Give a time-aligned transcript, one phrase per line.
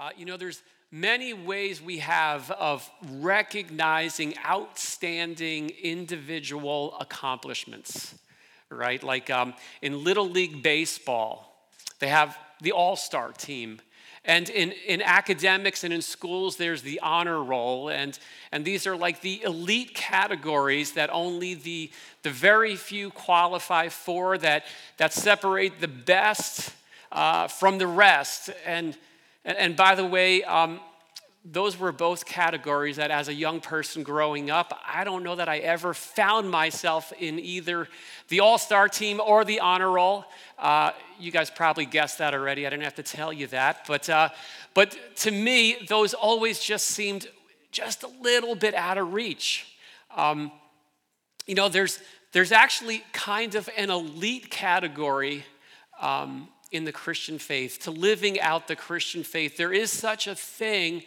[0.00, 8.14] Uh, you know, there's many ways we have of recognizing outstanding individual accomplishments,
[8.70, 9.02] right?
[9.02, 9.52] Like um,
[9.82, 11.54] in Little League Baseball,
[11.98, 13.78] they have the All Star team.
[14.24, 17.90] And in, in academics and in schools, there's the honor roll.
[17.90, 18.18] And,
[18.52, 21.90] and these are like the elite categories that only the,
[22.22, 24.64] the very few qualify for, that,
[24.96, 26.72] that separate the best
[27.12, 28.48] uh, from the rest.
[28.64, 28.96] And,
[29.44, 30.80] and, and by the way, um,
[31.44, 35.48] those were both categories that as a young person growing up, I don't know that
[35.48, 37.88] I ever found myself in either
[38.28, 40.26] the all star team or the honor roll.
[40.58, 42.66] Uh, you guys probably guessed that already.
[42.66, 43.86] I didn't have to tell you that.
[43.86, 44.28] But, uh,
[44.74, 47.26] but to me, those always just seemed
[47.72, 49.66] just a little bit out of reach.
[50.14, 50.52] Um,
[51.46, 52.00] you know, there's,
[52.32, 55.44] there's actually kind of an elite category
[56.00, 59.56] um, in the Christian faith, to living out the Christian faith.
[59.56, 61.02] There is such a thing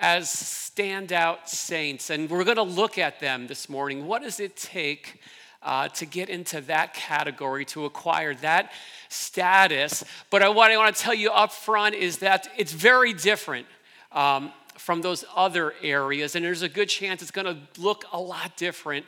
[0.00, 4.06] as standout saints, and we're going to look at them this morning.
[4.06, 5.20] What does it take
[5.62, 8.72] uh, to get into that category, to acquire that
[9.08, 10.04] status?
[10.30, 13.66] But what I want to tell you up front is that it's very different.
[14.12, 18.18] Um, from those other areas, and there's a good chance it's going to look a
[18.18, 19.04] lot different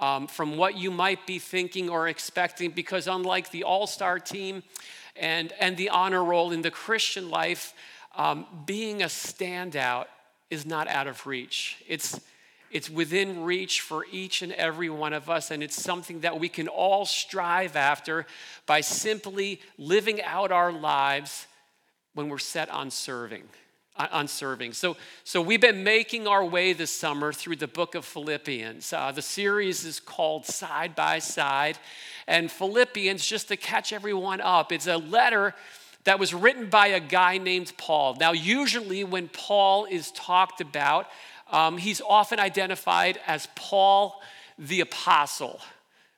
[0.00, 4.62] um, from what you might be thinking or expecting, because unlike the all star team
[5.16, 7.74] and, and the honor roll in the Christian life,
[8.16, 10.06] um, being a standout
[10.50, 11.82] is not out of reach.
[11.88, 12.20] It's,
[12.70, 16.48] it's within reach for each and every one of us, and it's something that we
[16.48, 18.26] can all strive after
[18.66, 21.46] by simply living out our lives
[22.14, 23.44] when we're set on serving.
[23.96, 24.72] On serving.
[24.72, 28.92] So, so we've been making our way this summer through the book of Philippians.
[28.92, 31.78] Uh, the series is called Side by Side.
[32.26, 35.54] And Philippians, just to catch everyone up, it's a letter
[36.02, 38.16] that was written by a guy named Paul.
[38.18, 41.06] Now, usually when Paul is talked about,
[41.52, 44.20] um, he's often identified as Paul
[44.58, 45.60] the Apostle,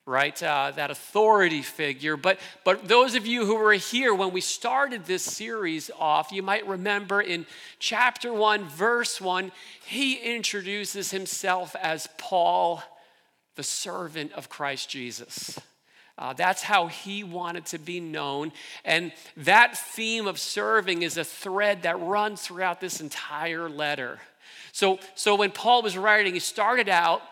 [0.06, 0.40] right?
[0.40, 2.16] Uh, that authority figure.
[2.16, 6.42] But, but those of you who were here when we started this series off, you
[6.42, 7.44] might remember in
[7.80, 9.50] chapter 1, verse 1,
[9.84, 12.82] he introduces himself as Paul,
[13.56, 15.58] the servant of Christ Jesus.
[16.18, 18.52] Uh, that's how he wanted to be known.
[18.84, 24.20] And that theme of serving is a thread that runs throughout this entire letter.
[24.72, 27.22] So, so when Paul was writing, he started out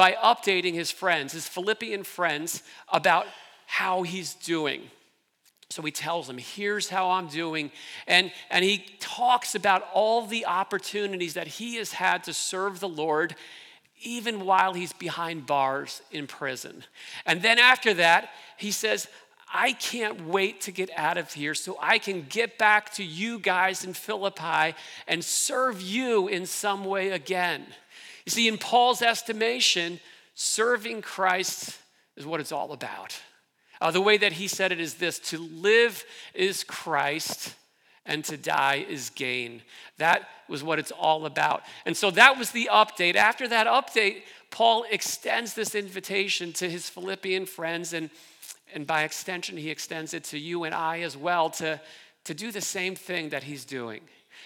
[0.00, 3.26] by updating his friends, his Philippian friends, about
[3.66, 4.84] how he's doing.
[5.68, 7.70] So he tells them, here's how I'm doing.
[8.06, 12.88] And, and he talks about all the opportunities that he has had to serve the
[12.88, 13.34] Lord
[14.00, 16.82] even while he's behind bars in prison.
[17.26, 19.06] And then after that, he says,
[19.52, 23.38] I can't wait to get out of here so I can get back to you
[23.38, 24.74] guys in Philippi
[25.06, 27.66] and serve you in some way again.
[28.26, 30.00] You see, in Paul's estimation,
[30.34, 31.78] serving Christ
[32.16, 33.18] is what it's all about.
[33.80, 36.04] Uh, the way that he said it is this to live
[36.34, 37.54] is Christ
[38.04, 39.62] and to die is gain.
[39.98, 41.62] That was what it's all about.
[41.86, 43.14] And so that was the update.
[43.14, 48.10] After that update, Paul extends this invitation to his Philippian friends, and,
[48.74, 51.80] and by extension, he extends it to you and I as well to,
[52.24, 54.00] to do the same thing that he's doing.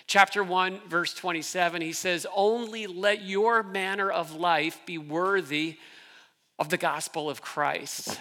[0.07, 5.79] Chapter 1, verse 27, he says, Only let your manner of life be worthy
[6.59, 8.21] of the gospel of Christ.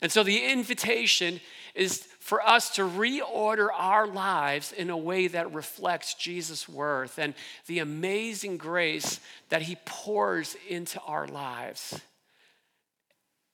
[0.00, 1.40] And so the invitation
[1.74, 7.34] is for us to reorder our lives in a way that reflects Jesus' worth and
[7.66, 12.00] the amazing grace that he pours into our lives.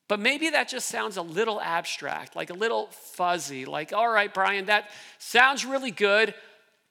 [0.08, 4.32] But maybe that just sounds a little abstract, like a little fuzzy, like, all right,
[4.32, 6.34] Brian, that sounds really good,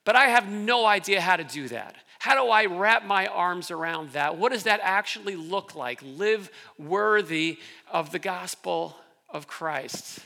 [0.04, 1.96] but I have no idea how to do that.
[2.18, 4.36] How do I wrap my arms around that?
[4.36, 6.00] What does that actually look like?
[6.02, 7.58] Live worthy
[7.90, 8.96] of the gospel
[9.28, 10.20] of Christ.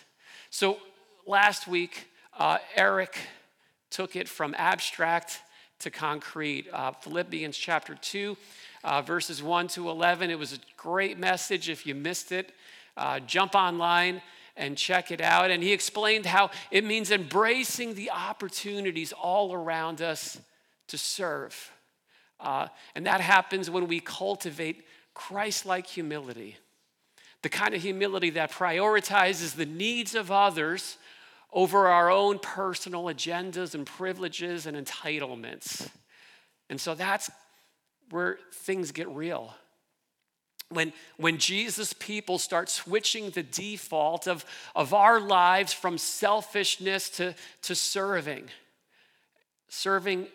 [0.50, 0.78] So
[1.26, 3.16] last week, uh, Eric
[3.90, 5.40] took it from abstract
[5.78, 6.66] to concrete.
[6.72, 8.36] Uh, Philippians chapter 2,
[8.84, 10.30] uh, verses 1 to 11.
[10.30, 11.68] It was a great message.
[11.68, 12.52] If you missed it,
[12.96, 14.20] uh, jump online
[14.56, 15.50] and check it out.
[15.50, 20.38] And he explained how it means embracing the opportunities all around us
[20.88, 21.72] to serve.
[22.40, 26.56] Uh, and that happens when we cultivate Christ like humility
[27.46, 30.98] the kind of humility that prioritizes the needs of others
[31.52, 35.88] over our own personal agendas and privileges and entitlements.
[36.68, 37.30] And so that's
[38.10, 39.54] where things get real.
[40.70, 47.34] When, when Jesus' people start switching the default of, of our lives from selfishness to,
[47.62, 48.48] to serving,
[49.68, 50.26] serving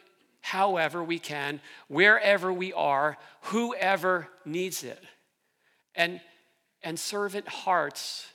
[0.42, 5.04] however we can, wherever we are, whoever needs it.
[5.96, 6.22] And,
[6.82, 8.28] and servant hearts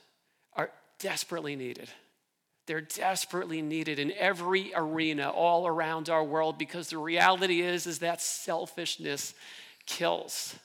[0.55, 0.69] are
[0.99, 1.89] desperately needed.
[2.67, 7.99] They're desperately needed in every arena all around our world because the reality is, is
[7.99, 9.33] that selfishness
[9.85, 10.55] kills.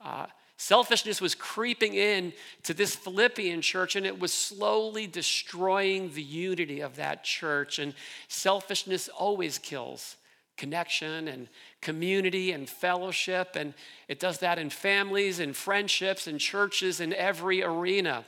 [0.00, 0.26] Uh,
[0.62, 2.32] selfishness was creeping in
[2.62, 7.80] to this Philippian church and it was slowly destroying the unity of that church.
[7.80, 7.94] And
[8.28, 10.16] selfishness always kills
[10.56, 11.48] connection and
[11.80, 13.56] community and fellowship.
[13.56, 13.74] And
[14.06, 18.24] it does that in families and friendships and churches in every arena.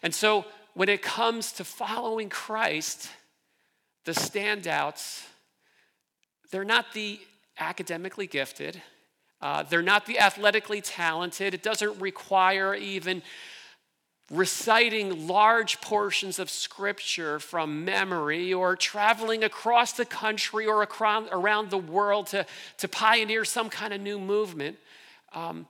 [0.00, 0.44] And so
[0.74, 3.10] when it comes to following Christ,
[4.04, 5.24] the standouts,
[6.52, 7.18] they're not the
[7.58, 8.80] academically gifted,
[9.40, 11.54] uh, they're not the athletically talented.
[11.54, 13.22] It doesn't require even
[14.30, 20.86] reciting large portions of scripture from memory or traveling across the country or
[21.32, 22.44] around the world to,
[22.76, 24.76] to pioneer some kind of new movement.
[25.32, 25.66] Um,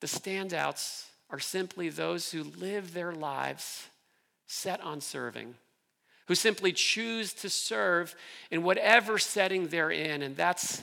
[0.00, 3.86] the standouts are simply those who live their lives
[4.46, 5.54] set on serving,
[6.26, 8.16] who simply choose to serve
[8.50, 10.22] in whatever setting they're in.
[10.22, 10.82] And that's,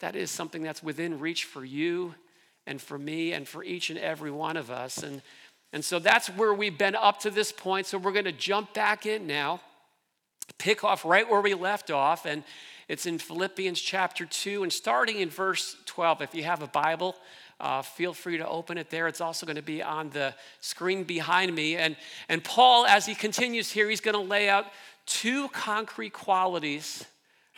[0.00, 2.14] that is something that's within reach for you
[2.66, 5.02] and for me and for each and every one of us.
[5.02, 5.22] And,
[5.72, 7.86] and so that's where we've been up to this point.
[7.86, 9.60] So we're going to jump back in now,
[10.58, 12.26] pick off right where we left off.
[12.26, 12.44] And
[12.88, 16.22] it's in Philippians chapter 2 and starting in verse 12.
[16.22, 17.16] If you have a Bible,
[17.60, 19.08] uh, feel free to open it there.
[19.08, 21.76] It's also going to be on the screen behind me.
[21.76, 21.96] And,
[22.28, 24.66] and Paul, as he continues here, he's going to lay out
[25.06, 27.04] two concrete qualities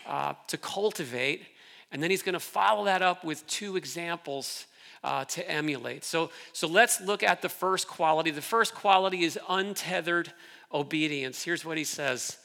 [0.06, 1.42] uh, to cultivate.
[1.92, 4.66] And then he's going to follow that up with two examples
[5.02, 6.04] uh, to emulate.
[6.04, 8.30] So, so let's look at the first quality.
[8.30, 10.32] The first quality is untethered
[10.72, 11.42] obedience.
[11.42, 12.38] Here's what he says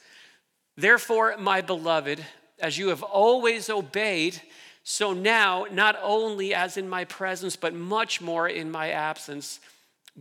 [0.77, 2.25] Therefore, my beloved,
[2.59, 4.41] as you have always obeyed,
[4.83, 9.59] so now, not only as in my presence, but much more in my absence,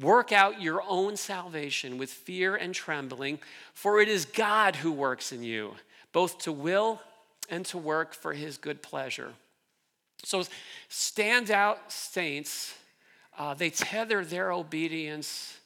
[0.00, 3.38] work out your own salvation with fear and trembling,
[3.74, 5.74] for it is God who works in you,
[6.12, 7.00] both to will
[7.50, 9.32] and to work for his good pleasure.
[10.24, 10.44] So,
[10.90, 12.74] standout saints,
[13.38, 15.58] uh, they tether their obedience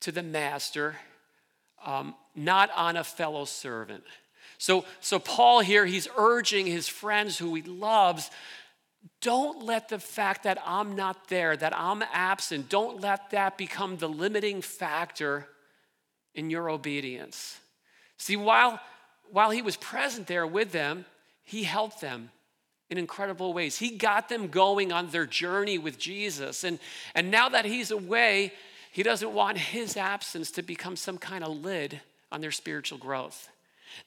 [0.00, 0.96] to the master,
[1.84, 4.04] um, not on a fellow servant.
[4.58, 8.30] So, so Paul here, he's urging his friends who he loves
[9.20, 13.96] don't let the fact that I'm not there, that I'm absent, don't let that become
[13.96, 15.48] the limiting factor
[16.34, 17.58] in your obedience.
[18.16, 18.80] See, while,
[19.30, 21.04] while he was present there with them,
[21.44, 22.30] he helped them
[22.90, 23.78] in incredible ways.
[23.78, 26.62] He got them going on their journey with Jesus.
[26.62, 26.78] And,
[27.14, 28.52] and now that he's away,
[28.92, 32.00] he doesn't want his absence to become some kind of lid
[32.30, 33.48] on their spiritual growth.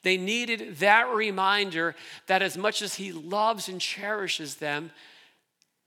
[0.02, 1.96] They needed that reminder
[2.28, 4.90] that as much as he loves and cherishes them,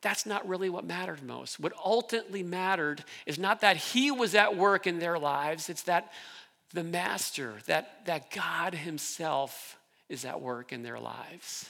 [0.01, 1.59] that's not really what mattered most.
[1.59, 6.11] What ultimately mattered is not that he was at work in their lives, it's that
[6.73, 9.78] the master, that, that God himself
[10.09, 11.69] is at work in their lives.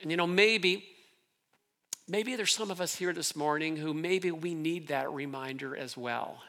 [0.00, 0.84] And you know, maybe,
[2.08, 5.96] maybe there's some of us here this morning who maybe we need that reminder as
[5.96, 6.42] well.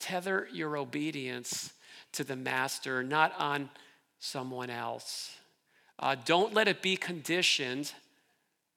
[0.00, 1.72] Tether your obedience
[2.12, 3.70] to the master, not on
[4.18, 5.36] someone else.
[5.98, 7.92] Uh, don't let it be conditioned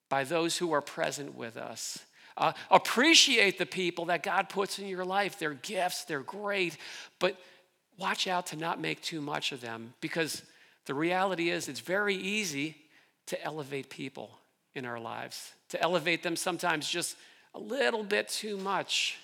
[0.10, 2.00] by those who are present with us.
[2.38, 5.40] Uh, appreciate the people that God puts in your life.
[5.40, 6.78] They're gifts, they're great,
[7.20, 7.36] but
[7.98, 10.44] watch out to not make too much of them because
[10.88, 12.76] the reality is it's very easy
[13.28, 14.32] to elevate people
[14.74, 17.18] in our lives, to elevate them sometimes just
[17.54, 19.18] a little bit too much.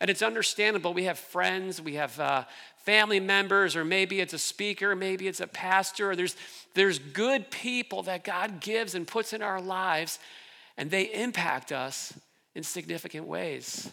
[0.00, 0.92] And it's understandable.
[0.92, 2.44] We have friends, we have uh,
[2.78, 6.16] family members, or maybe it's a speaker, maybe it's a pastor.
[6.16, 6.34] There's,
[6.74, 10.18] there's good people that God gives and puts in our lives,
[10.76, 12.12] and they impact us
[12.56, 13.90] in significant ways.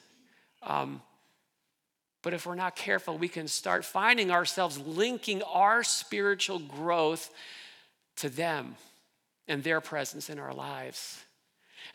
[0.63, 1.01] Um,
[2.21, 7.31] but if we're not careful, we can start finding ourselves linking our spiritual growth
[8.17, 8.75] to them
[9.47, 11.23] and their presence in our lives.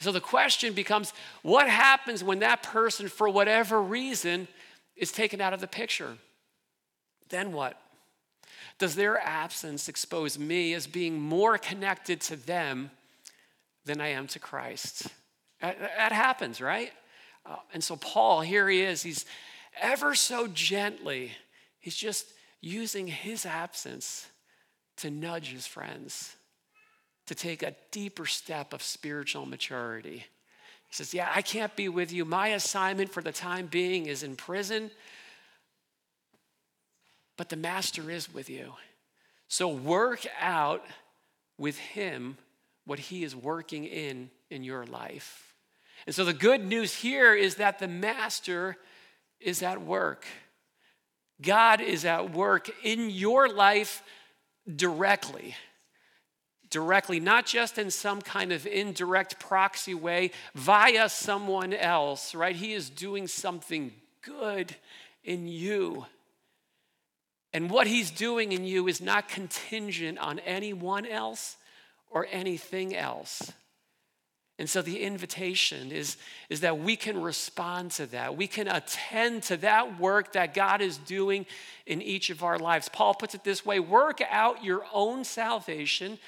[0.01, 4.49] So the question becomes what happens when that person, for whatever reason,
[4.97, 6.17] is taken out of the picture?
[7.29, 7.81] Then what?
[8.79, 12.91] Does their absence expose me as being more connected to them
[13.85, 15.09] than I am to Christ?
[15.61, 16.93] That, happens, right?
[17.47, 19.03] Uh, and so, Paul, here he is.
[19.03, 19.25] He's
[19.81, 21.33] ever so gently,
[21.79, 24.27] he's just using his absence
[24.99, 26.37] to nudge his friends
[27.27, 30.25] to take a deeper step of spiritual maturity.
[30.89, 32.25] He says, Yeah, I can't be with you.
[32.25, 34.91] My assignment for the time being is in prison,
[37.37, 38.73] but the master is with you.
[39.49, 40.85] So work out
[41.59, 42.37] with him
[42.87, 45.55] what He is working in in your life.
[46.07, 48.77] And so the good news here is that the Master
[49.47, 50.27] is at work.
[51.41, 54.03] God is at work in your life
[54.75, 55.55] directly.
[56.69, 62.57] Directly, not just in some kind of indirect proxy way via someone else, right?
[62.57, 64.75] He is doing something good
[65.23, 66.07] in you.
[67.53, 71.57] And what he's doing in you is not contingent on anyone else
[72.11, 73.53] or anything else.
[74.59, 76.17] And so the invitation is,
[76.49, 78.37] is that we can respond to that.
[78.37, 81.45] We can attend to that work that God is doing
[81.85, 82.89] in each of our lives.
[82.89, 86.19] Paul puts it this way work out your own salvation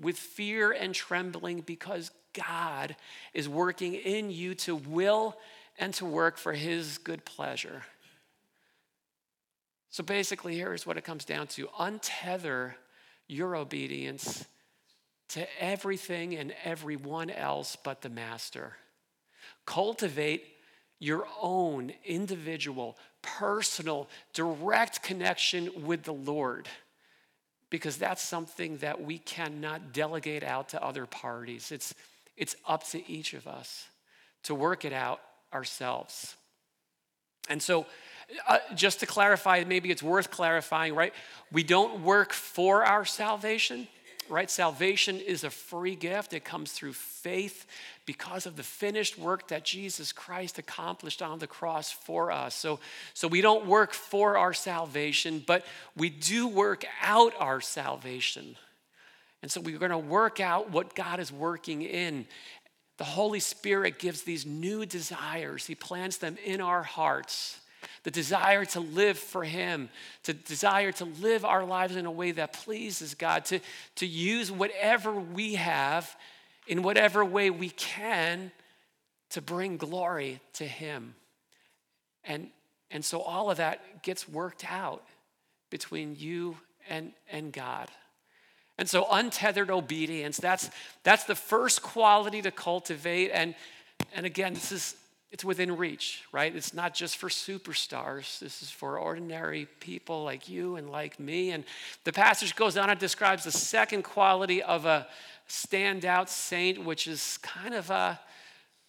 [0.00, 2.94] with fear and trembling because God
[3.32, 5.36] is working in you to will
[5.76, 7.82] and to work for his good pleasure.
[9.90, 12.74] So basically, here's what it comes down to untether
[13.26, 14.44] your obedience
[15.34, 18.74] to everything and everyone else but the master.
[19.66, 20.44] Cultivate
[21.00, 26.68] your own individual, personal, direct connection with the Lord
[27.68, 31.72] because that's something that we cannot delegate out to other parties.
[31.72, 31.94] It's,
[32.36, 33.88] it's up to each of us
[34.44, 35.20] to work it out
[35.52, 36.36] ourselves.
[37.48, 37.86] And so,
[38.46, 41.12] uh, just to clarify, maybe it's worth clarifying, right?
[41.50, 43.88] We don't work for our salvation
[44.28, 44.50] right?
[44.50, 46.32] Salvation is a free gift.
[46.32, 47.66] It comes through faith
[48.06, 52.54] because of the finished work that Jesus Christ accomplished on the cross for us.
[52.54, 52.80] So,
[53.14, 55.64] so we don't work for our salvation, but
[55.96, 58.56] we do work out our salvation.
[59.42, 62.26] And so we're going to work out what God is working in.
[62.98, 67.60] The Holy Spirit gives these new desires, He plants them in our hearts
[68.02, 69.88] the desire to live for Him,
[70.24, 73.60] to desire to live our lives in a way that pleases God, to,
[73.96, 76.14] to use whatever we have
[76.66, 78.50] in whatever way we can
[79.30, 81.14] to bring glory to Him.
[82.24, 82.48] And,
[82.90, 85.04] and so all of that gets worked out
[85.70, 86.56] between you
[86.88, 87.88] and, and God.
[88.78, 90.70] And so untethered obedience, that's,
[91.04, 93.30] that's the first quality to cultivate.
[93.30, 93.54] And,
[94.14, 94.96] and again, this is
[95.34, 96.54] it's within reach, right?
[96.54, 98.38] It's not just for superstars.
[98.38, 101.50] This is for ordinary people like you and like me.
[101.50, 101.64] And
[102.04, 105.08] the passage goes on and describes the second quality of a
[105.48, 108.20] standout saint, which is kind of a,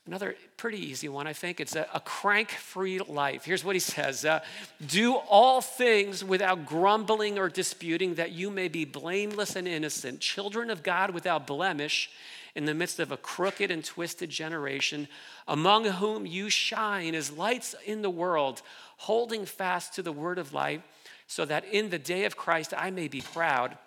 [0.06, 1.60] another pretty easy one, I think.
[1.60, 3.44] It's a, a crank free life.
[3.44, 4.42] Here's what he says uh,
[4.86, 10.70] Do all things without grumbling or disputing, that you may be blameless and innocent, children
[10.70, 12.12] of God without blemish
[12.56, 15.08] in the midst of a crooked and twisted generation,
[15.48, 18.62] among whom you shine as lights in the world,
[18.98, 20.82] holding fast to the word of life,
[21.28, 23.78] so that in the day of Christ I may be proud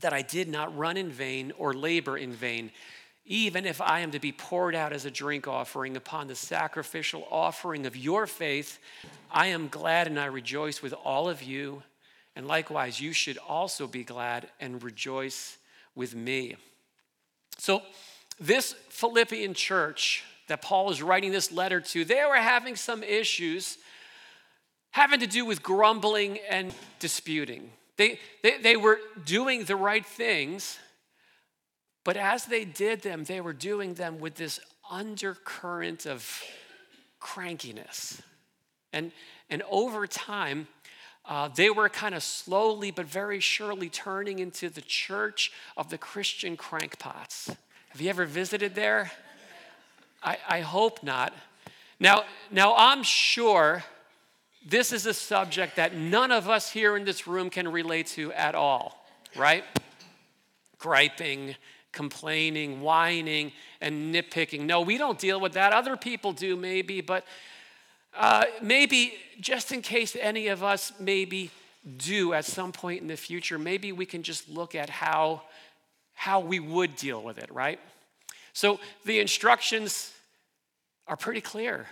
[0.00, 2.70] that I did not run in vain or labor in vain.
[3.24, 7.26] Even if I am to be poured out as a drink offering upon the sacrificial
[7.30, 8.78] offering of your faith,
[9.30, 11.82] I am glad and I rejoice with all of you.
[12.36, 15.56] And likewise, you should also be glad and rejoice
[15.94, 16.56] with me.
[17.58, 17.82] So,
[18.38, 23.78] this Philippian church that Paul is writing this letter to, they were having some issues
[24.90, 27.70] having to do with grumbling and disputing.
[27.98, 30.78] They, they, they were doing the right things,
[32.04, 34.60] but as they did them, they were doing them with this
[34.90, 36.42] undercurrent of
[37.20, 38.20] crankiness.
[38.92, 39.12] And,
[39.50, 40.68] and over time,
[41.28, 45.98] uh, they were kind of slowly but very surely turning into the church of the
[45.98, 47.54] Christian crankpots.
[47.90, 49.10] Have you ever visited there?
[50.22, 51.32] I, I hope not.
[51.98, 53.82] Now, now, I'm sure
[54.66, 58.32] this is a subject that none of us here in this room can relate to
[58.32, 59.06] at all,
[59.36, 59.64] right?
[60.78, 61.54] Griping,
[61.92, 64.60] complaining, whining, and nitpicking.
[64.60, 65.72] No, we don't deal with that.
[65.72, 67.24] Other people do, maybe, but
[68.16, 71.50] uh, maybe just in case any of us maybe
[71.98, 75.42] do at some point in the future, maybe we can just look at how,
[76.14, 77.78] how we would deal with it, right?
[78.52, 80.12] So the instructions
[81.06, 81.86] are pretty clear,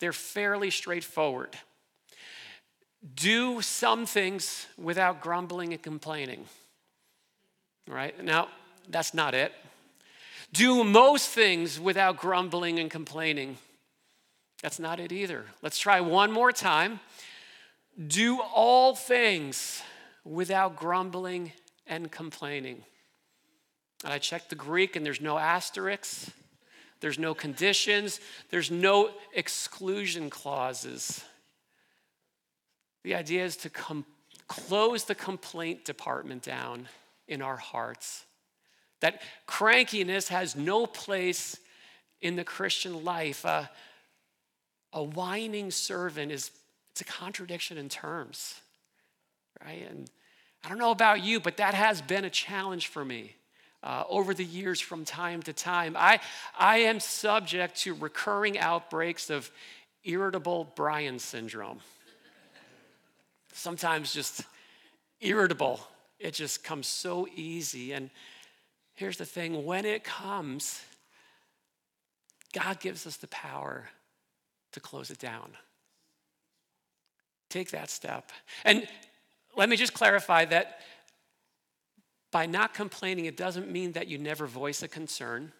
[0.00, 1.56] they're fairly straightforward.
[3.16, 6.46] Do some things without grumbling and complaining.
[7.86, 8.22] Right?
[8.22, 8.48] Now,
[8.88, 9.52] that's not it.
[10.52, 13.58] Do most things without grumbling and complaining.
[14.64, 15.44] That's not it either.
[15.60, 17.00] Let's try one more time.
[18.06, 19.82] Do all things
[20.24, 21.52] without grumbling
[21.86, 22.82] and complaining.
[24.04, 26.30] And I checked the Greek, and there's no asterisks,
[27.00, 31.22] there's no conditions, there's no exclusion clauses.
[33.02, 34.06] The idea is to com-
[34.48, 36.88] close the complaint department down
[37.28, 38.24] in our hearts
[39.00, 41.58] that crankiness has no place
[42.22, 43.44] in the Christian life.
[43.44, 43.64] Uh,
[44.94, 46.50] a whining servant is
[46.92, 48.60] it's a contradiction in terms,
[49.64, 49.84] right?
[49.90, 50.08] And
[50.64, 53.34] I don't know about you, but that has been a challenge for me.
[53.82, 55.94] Uh, over the years from time to time.
[55.94, 56.18] I,
[56.58, 59.50] I am subject to recurring outbreaks of
[60.04, 61.80] irritable Brian syndrome.
[63.52, 64.40] Sometimes just
[65.20, 65.80] irritable.
[66.18, 67.92] It just comes so easy.
[67.92, 68.08] And
[68.94, 70.80] here's the thing when it comes,
[72.54, 73.90] God gives us the power
[74.74, 75.50] to close it down.
[77.48, 78.30] Take that step.
[78.64, 78.86] And
[79.56, 80.80] let me just clarify that
[82.30, 85.52] by not complaining, it doesn't mean that you never voice a concern.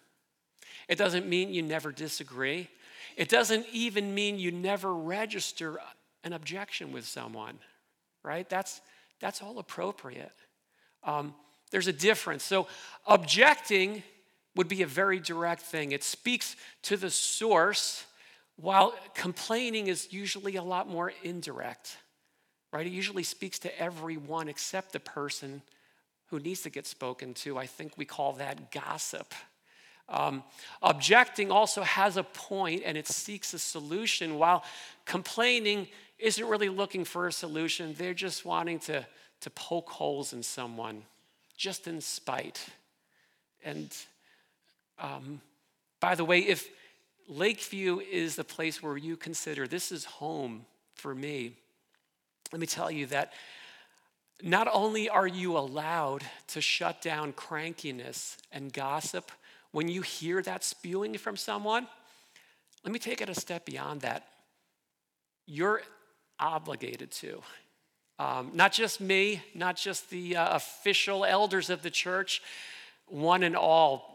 [0.89, 2.69] It doesn't mean you never disagree.
[3.15, 5.79] It doesn't even mean you never register
[6.25, 7.59] an objection with someone,
[8.23, 8.49] right?
[8.49, 8.81] That's,
[9.21, 10.33] that's all appropriate.
[11.03, 11.33] Um,
[11.71, 12.43] there's a difference.
[12.43, 12.67] So,
[13.07, 14.03] objecting
[14.55, 18.05] would be a very direct thing, it speaks to the source,
[18.57, 21.97] while complaining is usually a lot more indirect,
[22.71, 22.85] right?
[22.85, 25.61] It usually speaks to everyone except the person
[26.27, 27.57] who needs to get spoken to.
[27.57, 29.33] I think we call that gossip.
[30.07, 30.43] Um,
[30.81, 34.63] objecting also has a point and it seeks a solution, while
[35.05, 35.87] complaining
[36.19, 37.93] isn't really looking for a solution.
[37.97, 39.05] They're just wanting to,
[39.41, 41.03] to poke holes in someone,
[41.57, 42.67] just in spite.
[43.63, 43.95] And
[44.99, 45.41] um,
[45.99, 46.69] by the way, if
[47.27, 51.53] Lakeview is the place where you consider this is home for me,
[52.51, 53.33] let me tell you that
[54.41, 59.31] not only are you allowed to shut down crankiness and gossip
[59.71, 61.87] when you hear that spewing from someone,
[62.83, 64.27] let me take it a step beyond that.
[65.45, 65.81] You're
[66.39, 67.41] obligated to.
[68.19, 72.41] Um, not just me, not just the uh, official elders of the church,
[73.07, 74.14] one and all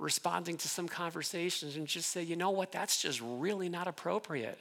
[0.00, 4.58] responding to some conversations and just say, you know what, that's just really not appropriate.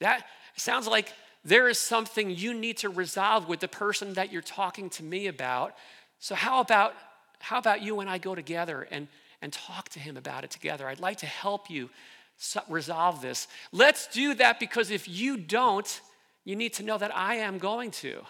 [0.00, 1.12] That sounds like
[1.44, 5.26] there is something you need to resolve with the person that you're talking to me
[5.26, 5.74] about.
[6.18, 6.94] So how about
[7.38, 9.08] how about you and I go together and,
[9.42, 10.88] and talk to him about it together?
[10.88, 11.90] I'd like to help you
[12.68, 13.46] resolve this.
[13.72, 16.00] Let's do that because if you don't,
[16.44, 18.22] you need to know that I am going to.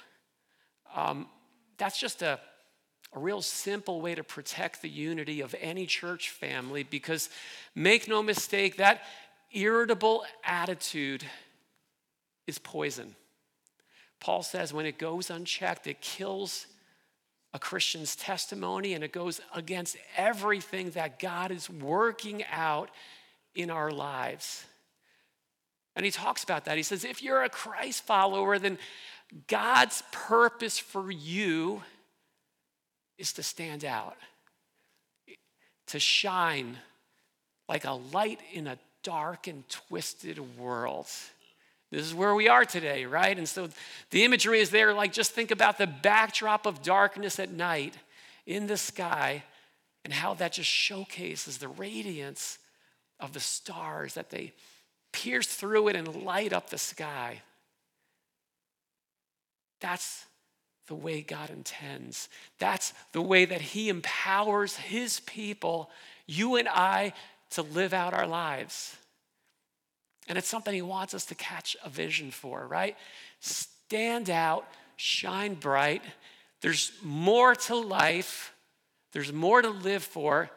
[0.94, 1.28] Um,
[1.78, 2.40] that's just a,
[3.16, 7.30] a real simple way to protect the unity of any church family because
[7.74, 9.00] make no mistake, that
[9.52, 11.24] irritable attitude
[12.46, 13.16] is poison.
[14.20, 16.66] Paul says when it goes unchecked, it kills
[17.54, 22.90] a Christian's testimony and it goes against everything that God is working out
[23.54, 24.66] in our lives.
[25.94, 26.76] And he talks about that.
[26.76, 28.76] He says, if you're a Christ follower, then
[29.46, 31.82] God's purpose for you
[33.18, 34.16] is to stand out,
[35.88, 36.78] to shine
[37.68, 41.06] like a light in a dark and twisted world.
[41.90, 43.36] This is where we are today, right?
[43.36, 43.68] And so
[44.10, 47.94] the imagery is there like just think about the backdrop of darkness at night
[48.46, 49.44] in the sky
[50.04, 52.58] and how that just showcases the radiance
[53.18, 54.52] of the stars that they
[55.12, 57.42] pierce through it and light up the sky.
[59.80, 60.24] That's
[60.86, 62.28] the way God intends.
[62.58, 65.90] That's the way that He empowers His people,
[66.26, 67.12] you and I,
[67.50, 68.96] to live out our lives.
[70.28, 72.96] And it's something He wants us to catch a vision for, right?
[73.40, 76.02] Stand out, shine bright.
[76.60, 78.54] There's more to life,
[79.12, 80.50] there's more to live for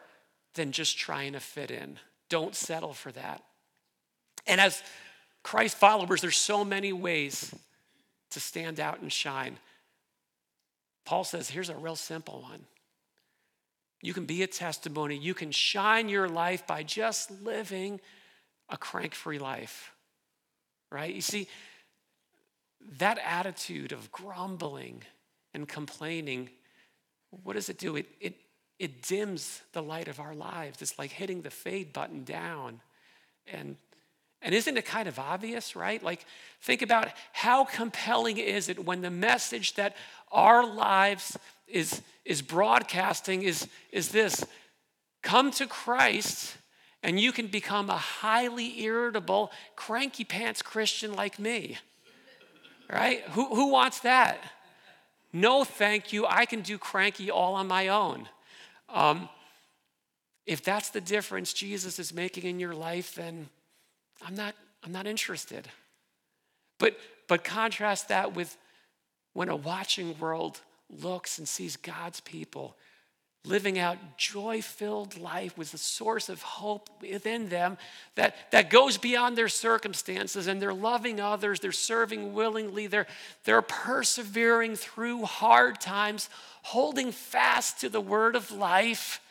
[0.54, 1.98] than just trying to fit in.
[2.28, 3.42] Don't settle for that.
[4.46, 4.82] And as
[5.42, 7.54] Christ followers, there's so many ways
[8.30, 9.58] to stand out and shine.
[11.04, 12.64] Paul says, here's a real simple one.
[14.02, 15.16] You can be a testimony.
[15.16, 18.00] You can shine your life by just living
[18.68, 19.92] a crank free life,
[20.90, 21.14] right?
[21.14, 21.48] You see,
[22.98, 25.02] that attitude of grumbling
[25.52, 26.48] and complaining,
[27.42, 27.96] what does it do?
[27.96, 28.36] It, it,
[28.78, 30.80] it dims the light of our lives.
[30.80, 32.80] It's like hitting the fade button down.
[33.46, 33.76] And,
[34.42, 36.02] and isn't it kind of obvious, right?
[36.02, 36.24] Like,
[36.62, 39.96] think about how compelling is it when the message that
[40.32, 41.36] our lives
[41.68, 44.44] is, is broadcasting is, is this
[45.22, 46.56] come to Christ
[47.02, 51.78] and you can become a highly irritable, cranky pants Christian like me.
[52.90, 53.22] Right?
[53.30, 54.38] Who, who wants that?
[55.32, 56.26] No, thank you.
[56.26, 58.28] I can do cranky all on my own.
[58.88, 59.28] Um,
[60.44, 63.48] if that's the difference Jesus is making in your life, then
[64.22, 64.54] I'm not,
[64.84, 65.68] I'm not interested.
[66.78, 66.96] But,
[67.28, 68.56] but contrast that with
[69.32, 72.76] when a watching world looks and sees God's people
[73.44, 77.78] living out joy filled life with the source of hope within them
[78.14, 83.06] that, that goes beyond their circumstances and they're loving others, they're serving willingly, they're,
[83.44, 86.28] they're persevering through hard times,
[86.62, 89.22] holding fast to the word of life,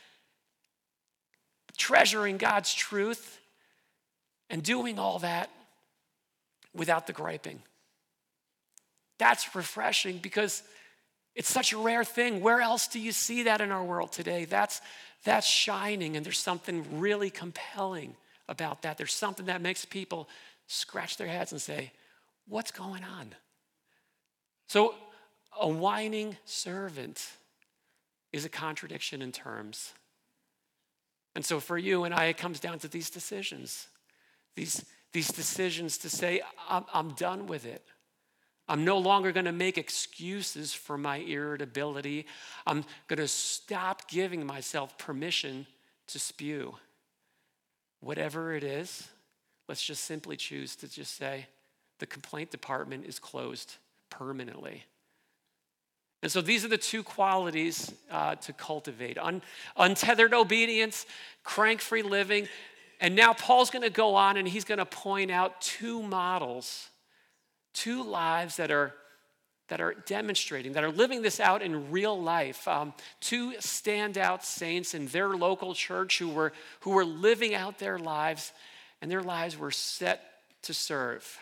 [1.78, 3.38] treasuring God's truth,
[4.49, 5.49] and doing all that
[6.73, 7.62] without the griping.
[9.17, 10.63] That's refreshing because
[11.35, 12.41] it's such a rare thing.
[12.41, 14.45] Where else do you see that in our world today?
[14.45, 14.81] That's,
[15.23, 18.15] that's shining, and there's something really compelling
[18.47, 18.97] about that.
[18.97, 20.27] There's something that makes people
[20.67, 21.91] scratch their heads and say,
[22.47, 23.35] What's going on?
[24.67, 24.95] So,
[25.62, 27.27] a whining servant
[28.33, 29.93] is a contradiction in terms.
[31.35, 33.88] And so, for you and I, it comes down to these decisions.
[34.55, 34.83] These,
[35.13, 37.85] these decisions to say, I'm, I'm done with it.
[38.67, 42.27] I'm no longer going to make excuses for my irritability.
[42.67, 45.65] I'm going to stop giving myself permission
[46.07, 46.75] to spew.
[47.99, 49.07] Whatever it is,
[49.67, 51.47] let's just simply choose to just say,
[51.97, 53.77] the complaint department is closed
[54.09, 54.85] permanently.
[56.21, 59.41] And so these are the two qualities uh, to cultivate Un-
[59.77, 61.05] untethered obedience,
[61.43, 62.47] crank free living.
[62.99, 66.89] And now Paul's going to go on and he's going to point out two models
[67.73, 68.93] two lives that are
[69.69, 72.67] that are demonstrating, that are living this out in real life.
[72.67, 77.99] Um, two standout saints in their local church who were, who were living out their
[77.99, 78.51] lives,
[78.99, 80.23] and their lives were set
[80.63, 81.38] to serve.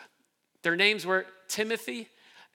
[0.62, 2.08] Their names were Timothy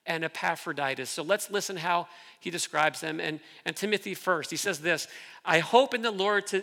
[0.06, 1.10] and Epaphroditus.
[1.10, 2.06] So let's listen how
[2.38, 3.18] he describes them.
[3.18, 5.08] And, and Timothy first, he says this
[5.44, 6.62] I hope in the Lord to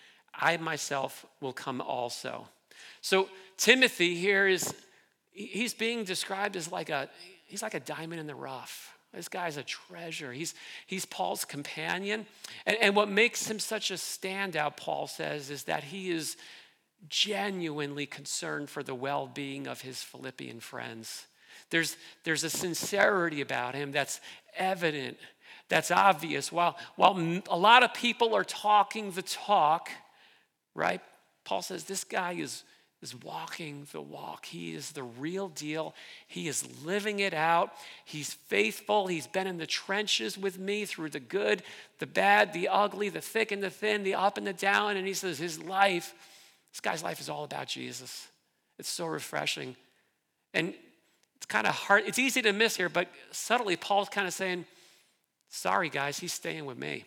[0.33, 2.47] I myself will come also.
[3.01, 4.73] So, Timothy here is,
[5.31, 7.09] he's being described as like a,
[7.45, 8.93] he's like a diamond in the rough.
[9.13, 10.31] This guy's a treasure.
[10.31, 10.55] He's,
[10.87, 12.25] he's Paul's companion.
[12.65, 16.37] And, and what makes him such a standout, Paul says, is that he is
[17.09, 21.25] genuinely concerned for the well being of his Philippian friends.
[21.71, 24.21] There's, there's a sincerity about him that's
[24.55, 25.17] evident,
[25.67, 26.51] that's obvious.
[26.51, 29.89] While, while a lot of people are talking the talk,
[30.75, 31.01] right?
[31.43, 32.63] Paul says this guy is
[33.01, 34.45] is walking the walk.
[34.45, 35.95] He is the real deal.
[36.27, 37.73] He is living it out.
[38.05, 39.07] He's faithful.
[39.07, 41.63] He's been in the trenches with me through the good,
[41.97, 44.97] the bad, the ugly, the thick and the thin, the up and the down.
[44.97, 46.13] And he says his life,
[46.71, 48.27] this guy's life is all about Jesus.
[48.77, 49.75] It's so refreshing.
[50.53, 50.75] And
[51.37, 54.65] it's kind of hard, it's easy to miss here, but subtly, Paul's kind of saying,
[55.49, 57.05] sorry, guys, he's staying with me.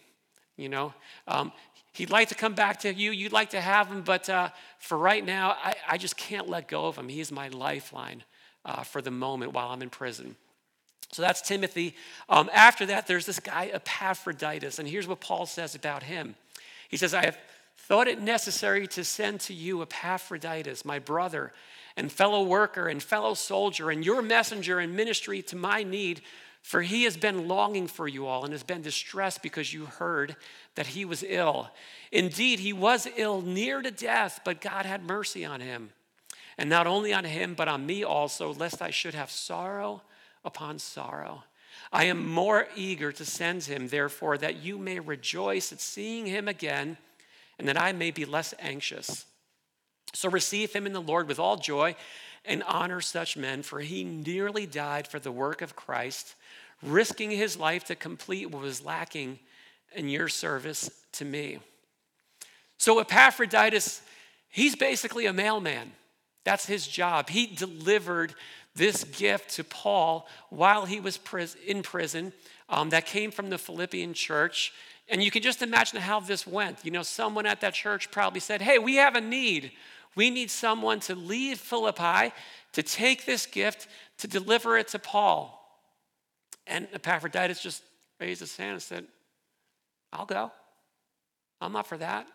[0.57, 0.93] You know,
[1.29, 1.53] um,
[1.95, 3.13] He'd like to come back to you.
[3.13, 6.67] You'd like to have him, but uh, for right now, I, I, just can't let
[6.67, 7.09] go of him.
[7.09, 8.25] He's my lifeline
[8.65, 10.35] uh, for the moment while I'm in prison.
[11.13, 11.95] So that's Timothy.
[12.29, 14.81] Um, after that, there's this guy, Epaphroditus.
[14.81, 16.35] And here's what Paul says about him
[16.89, 17.39] He says, I have
[17.77, 21.53] thought it necessary to send to you Epaphroditus, my brother
[21.97, 26.23] and fellow worker and fellow soldier, and your messenger in ministry to my need
[26.65, 30.35] for he has been longing for you all and has been distressed because you heard
[30.77, 31.69] that he was ill.
[32.11, 35.91] Indeed, he was ill near to death, but God had mercy on him.
[36.57, 40.01] And not only on him, but on me also, lest I should have sorrow
[40.43, 41.45] upon sorrow.
[41.93, 46.49] I am more eager to send him, therefore, that you may rejoice at seeing him
[46.49, 46.97] again,
[47.59, 49.27] and that I may be less anxious.
[50.15, 51.95] So receive him in the Lord with all joy
[52.45, 56.35] and honor such men, for he nearly died for the work of Christ
[56.83, 59.39] risking his life to complete what was lacking
[59.95, 61.59] in your service to me.
[62.77, 64.03] So, Epaphroditus,
[64.49, 65.93] he's basically a mailman.
[66.45, 67.31] That's his job.
[67.31, 68.35] He delivered
[68.75, 71.19] this gift to Paul while he was
[71.67, 72.33] in prison
[72.69, 74.73] um, that came from the Philippian church.
[75.09, 76.85] And you can just imagine how this went.
[76.85, 79.73] You know, someone at that church probably said, Hey, we have a need.
[80.15, 82.33] We need someone to leave Philippi
[82.73, 85.61] to take this gift to deliver it to Paul.
[86.67, 87.83] And Epaphroditus just
[88.21, 89.07] raised his hand and said,
[90.13, 90.53] I'll go.
[91.61, 92.27] I'm up for that.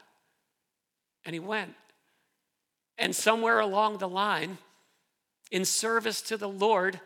[1.26, 1.74] And he went.
[2.98, 4.58] And somewhere along the line,
[5.52, 7.00] in service to the Lord,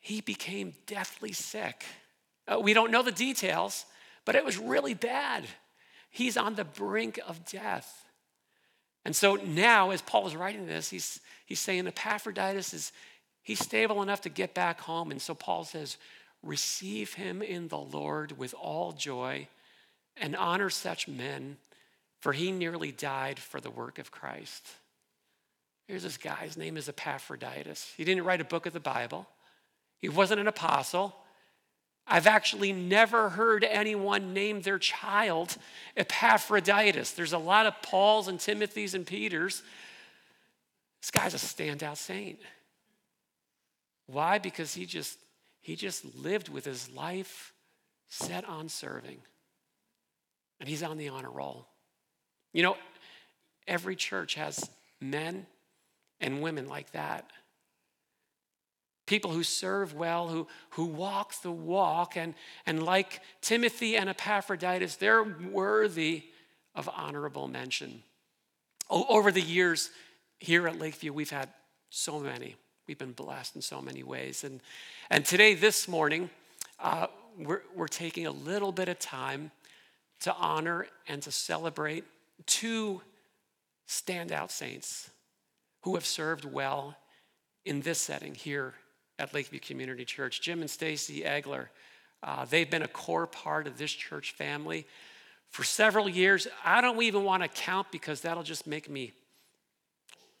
[0.00, 1.84] he became deathly sick.
[2.48, 3.84] Uh, we don't know the details,
[4.24, 5.44] but it was really bad.
[6.10, 8.09] He's on the brink of death.
[9.04, 12.92] And so now, as Paul is writing this, he's, he's saying Epaphroditus is
[13.42, 15.10] he's stable enough to get back home.
[15.10, 15.96] And so Paul says,
[16.42, 19.48] receive him in the Lord with all joy
[20.16, 21.56] and honor such men,
[22.20, 24.68] for he nearly died for the work of Christ.
[25.86, 27.92] Here's this guy, his name is Epaphroditus.
[27.96, 29.26] He didn't write a book of the Bible,
[29.98, 31.14] he wasn't an apostle.
[32.10, 35.56] I've actually never heard anyone name their child
[35.96, 37.12] Epaphroditus.
[37.12, 39.62] There's a lot of Pauls and Timothys and Peters.
[41.00, 42.40] This guy's a standout saint.
[44.06, 44.38] Why?
[44.38, 45.18] Because he just
[45.60, 47.52] he just lived with his life
[48.08, 49.18] set on serving.
[50.58, 51.68] And he's on the honor roll.
[52.52, 52.76] You know,
[53.68, 54.68] every church has
[55.00, 55.46] men
[56.20, 57.30] and women like that
[59.10, 62.16] people who serve well, who, who walk the walk.
[62.16, 62.32] And,
[62.64, 66.22] and like Timothy and Epaphroditus, they're worthy
[66.76, 68.04] of honorable mention.
[68.88, 69.90] O- over the years
[70.38, 71.48] here at Lakeview, we've had
[71.90, 72.54] so many.
[72.86, 74.44] We've been blessed in so many ways.
[74.44, 74.60] And,
[75.10, 76.30] and today, this morning,
[76.78, 79.50] uh, we're, we're taking a little bit of time
[80.20, 82.04] to honor and to celebrate
[82.46, 83.02] two
[83.88, 85.10] standout saints
[85.80, 86.96] who have served well
[87.64, 88.74] in this setting here
[89.20, 90.40] at Lakeview Community Church.
[90.40, 91.68] Jim and Stacy Egler,
[92.22, 94.86] uh, they've been a core part of this church family
[95.50, 96.48] for several years.
[96.64, 99.12] I don't even want to count because that'll just make me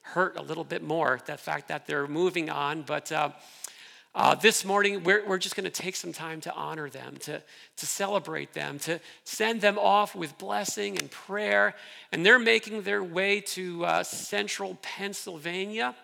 [0.00, 2.82] hurt a little bit more, the fact that they're moving on.
[2.82, 3.30] But uh,
[4.14, 7.42] uh, this morning, we're, we're just going to take some time to honor them, to,
[7.76, 11.74] to celebrate them, to send them off with blessing and prayer.
[12.12, 15.94] And they're making their way to uh, central Pennsylvania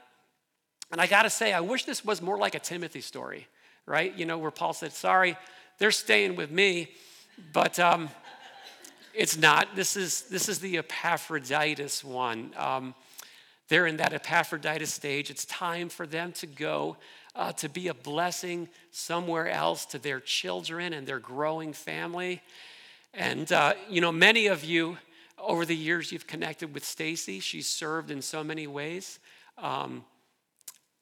[0.92, 3.46] and I got to say, I wish this was more like a Timothy story,
[3.86, 4.16] right?
[4.16, 5.36] You know, where Paul said, Sorry,
[5.78, 6.88] they're staying with me,
[7.52, 8.08] but um,
[9.14, 9.74] it's not.
[9.74, 12.52] This is, this is the Epaphroditus one.
[12.56, 12.94] Um,
[13.68, 15.30] they're in that Epaphroditus stage.
[15.30, 16.96] It's time for them to go
[17.34, 22.42] uh, to be a blessing somewhere else to their children and their growing family.
[23.12, 24.98] And, uh, you know, many of you
[25.38, 27.40] over the years, you've connected with Stacy.
[27.40, 29.18] She's served in so many ways.
[29.58, 30.04] Um,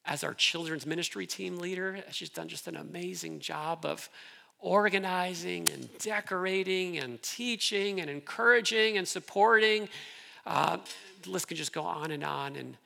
[0.05, 1.99] as our children's ministry team leader.
[2.11, 4.09] She's done just an amazing job of
[4.59, 9.89] organizing and decorating and teaching and encouraging and supporting.
[10.45, 10.77] Uh,
[11.23, 12.55] the list can just go on and on.
[12.55, 12.77] And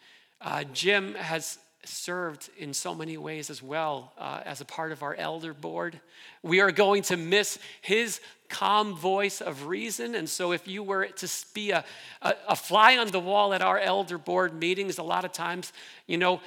[0.41, 5.03] uh, Jim has served in so many ways as well uh, as a part of
[5.03, 5.99] our elder board.
[6.43, 10.15] We are going to miss his calm voice of reason.
[10.15, 11.85] And so, if you were to be a,
[12.21, 15.71] a, a fly on the wall at our elder board meetings, a lot of times,
[16.07, 16.41] you know,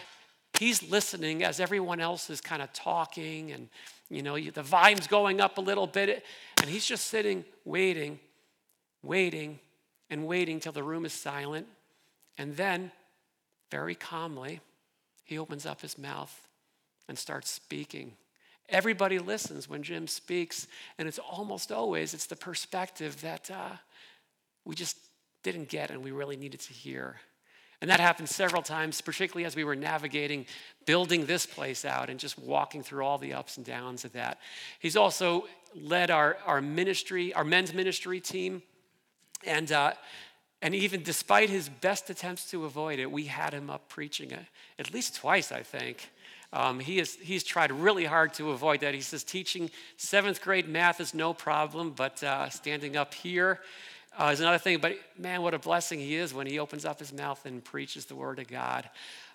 [0.58, 3.68] he's listening as everyone else is kind of talking and
[4.10, 6.24] you know the volume's going up a little bit
[6.60, 8.18] and he's just sitting waiting
[9.02, 9.58] waiting
[10.10, 11.66] and waiting till the room is silent.
[12.38, 12.92] And then
[13.70, 14.60] very calmly
[15.24, 16.48] he opens up his mouth
[17.08, 18.12] and starts speaking.
[18.68, 20.66] Everybody listens when jim speaks
[20.98, 23.76] and it's almost always it's the perspective that uh,
[24.64, 24.96] we just
[25.42, 27.20] didn't get and we really needed to hear
[27.82, 30.46] and that happened several times, particularly as we were navigating
[30.86, 34.38] building this place out and just walking through all the ups and downs of that.
[34.78, 38.62] He's also led our, our ministry, our men's ministry team.
[39.44, 39.94] And, uh,
[40.62, 44.46] and even despite his best attempts to avoid it, we had him up preaching it,
[44.78, 46.08] at least twice, I think.
[46.52, 48.94] Um, he is, he's tried really hard to avoid that.
[48.94, 53.58] He says teaching seventh grade math is no problem, but uh, standing up here
[54.18, 56.98] uh, is another thing, but man, what a blessing he is when he opens up
[56.98, 58.88] his mouth and preaches the word of God.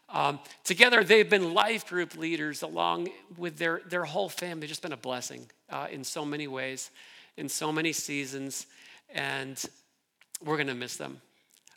[0.09, 4.61] Um, together, they've been life group leaders along with their, their whole family.
[4.61, 6.91] They've just been a blessing uh, in so many ways,
[7.35, 8.67] in so many seasons,
[9.09, 9.63] and
[10.43, 11.21] we're going to miss them.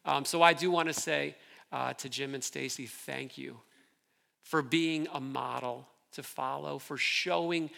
[0.04, 1.34] Um, so I do want to say
[1.72, 3.56] uh, to Jim and Stacy, thank you
[4.42, 7.70] for being a model to follow, for showing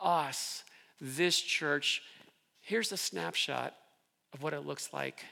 [0.00, 0.62] us
[1.00, 2.02] this church.
[2.60, 3.74] Here's a snapshot
[4.32, 5.24] of what it looks like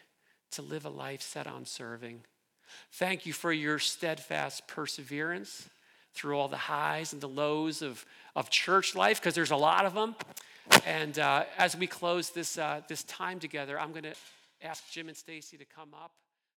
[0.52, 2.20] to live a life set on serving.
[2.92, 5.68] Thank you for your steadfast perseverance
[6.14, 8.04] through all the highs and the lows of,
[8.35, 10.14] of church life, because there's a lot of them.
[10.85, 14.14] And uh, as we close this, uh, this time together, I'm going to
[14.62, 16.12] ask Jim and Stacy to come up.